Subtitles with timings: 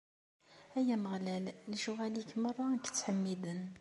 [0.77, 3.61] Ay Ameɣlal, lecɣwal-ik merra ad k-ttḥemmiden.